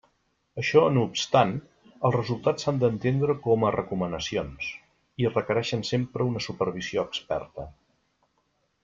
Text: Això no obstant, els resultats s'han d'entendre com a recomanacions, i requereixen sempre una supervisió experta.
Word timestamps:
Això 0.59 0.81
no 0.93 1.01
obstant, 1.07 1.51
els 2.09 2.15
resultats 2.15 2.65
s'han 2.65 2.79
d'entendre 2.83 3.35
com 3.43 3.65
a 3.67 3.71
recomanacions, 3.75 4.71
i 5.25 5.29
requereixen 5.35 5.85
sempre 5.91 6.27
una 6.31 6.43
supervisió 6.47 7.05
experta. 7.11 7.67